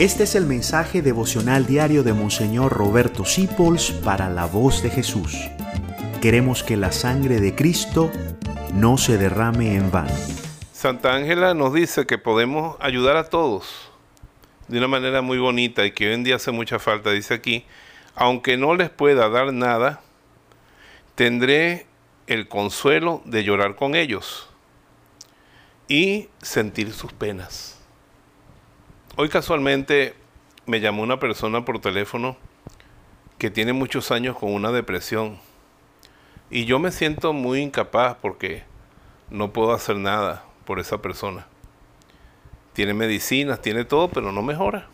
[0.00, 5.36] Este es el mensaje devocional diario de Monseñor Roberto Sipols para la voz de Jesús.
[6.22, 8.10] Queremos que la sangre de Cristo
[8.72, 10.14] no se derrame en vano.
[10.72, 13.90] Santa Ángela nos dice que podemos ayudar a todos
[14.68, 17.10] de una manera muy bonita y que hoy en día hace mucha falta.
[17.10, 17.66] Dice aquí,
[18.14, 20.00] aunque no les pueda dar nada,
[21.14, 21.84] tendré
[22.26, 24.48] el consuelo de llorar con ellos
[25.88, 27.79] y sentir sus penas.
[29.22, 30.14] Hoy casualmente
[30.64, 32.38] me llamó una persona por teléfono
[33.36, 35.38] que tiene muchos años con una depresión
[36.48, 38.62] y yo me siento muy incapaz porque
[39.28, 41.46] no puedo hacer nada por esa persona.
[42.72, 44.88] Tiene medicinas, tiene todo, pero no mejora.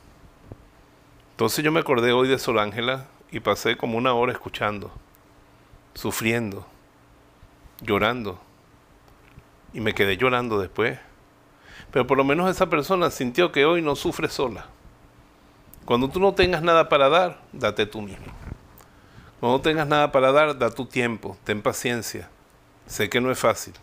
[1.31, 4.91] Entonces yo me acordé hoy de Sol Ángela y pasé como una hora escuchando,
[5.95, 6.67] sufriendo,
[7.81, 8.41] llorando.
[9.73, 10.99] Y me quedé llorando después.
[11.91, 14.67] Pero por lo menos esa persona sintió que hoy no sufre sola.
[15.85, 18.27] Cuando tú no tengas nada para dar, date tú mismo.
[19.41, 22.29] Cuando no tengas nada para dar, da tu tiempo, ten paciencia.
[22.87, 23.75] Sé que no es fácil.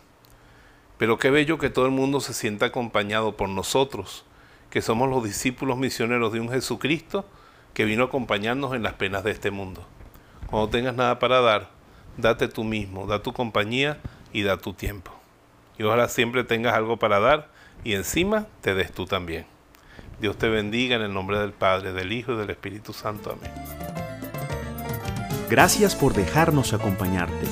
[0.98, 4.24] Pero qué bello que todo el mundo se sienta acompañado por nosotros,
[4.70, 7.24] que somos los discípulos misioneros de un Jesucristo
[7.72, 9.86] que vino a acompañarnos en las penas de este mundo.
[10.46, 11.70] Cuando tengas nada para dar,
[12.16, 13.98] date tú mismo, da tu compañía
[14.32, 15.10] y da tu tiempo.
[15.78, 17.48] Y ojalá siempre tengas algo para dar
[17.84, 19.46] y encima te des tú también.
[20.20, 23.32] Dios te bendiga en el nombre del Padre, del Hijo y del Espíritu Santo.
[23.32, 23.52] Amén.
[25.50, 27.46] Gracias por dejarnos acompañarte.